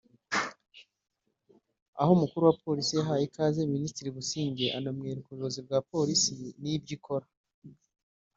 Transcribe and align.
aho 1.99 2.11
umukuru 2.17 2.43
wa 2.49 2.57
Polisi 2.63 2.91
yahaye 2.99 3.23
ikaze 3.25 3.59
Minisitiri 3.73 4.13
Busingye 4.17 4.65
anamwereka 4.77 5.27
ubuyobozi 5.29 5.59
bwa 5.65 5.79
Polisi 5.91 6.31
n’ibyo 6.61 6.91
ikora 6.97 7.25